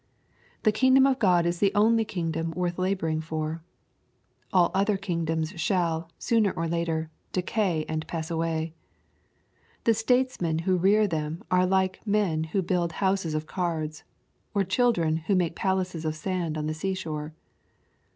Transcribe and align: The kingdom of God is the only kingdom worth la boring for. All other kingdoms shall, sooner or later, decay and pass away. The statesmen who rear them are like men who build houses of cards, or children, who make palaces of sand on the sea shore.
The 0.63 0.71
kingdom 0.71 1.05
of 1.05 1.19
God 1.19 1.45
is 1.45 1.59
the 1.59 1.71
only 1.75 2.03
kingdom 2.03 2.49
worth 2.55 2.79
la 2.79 2.95
boring 2.95 3.21
for. 3.21 3.61
All 4.51 4.71
other 4.73 4.97
kingdoms 4.97 5.51
shall, 5.61 6.09
sooner 6.17 6.49
or 6.53 6.67
later, 6.67 7.11
decay 7.33 7.85
and 7.87 8.07
pass 8.07 8.31
away. 8.31 8.73
The 9.83 9.93
statesmen 9.93 10.57
who 10.65 10.75
rear 10.75 11.05
them 11.07 11.43
are 11.51 11.67
like 11.67 11.99
men 12.03 12.45
who 12.45 12.63
build 12.63 12.93
houses 12.93 13.35
of 13.35 13.45
cards, 13.45 14.03
or 14.55 14.63
children, 14.63 15.17
who 15.27 15.35
make 15.35 15.55
palaces 15.55 16.03
of 16.03 16.15
sand 16.15 16.57
on 16.57 16.65
the 16.65 16.73
sea 16.73 16.95
shore. 16.95 17.35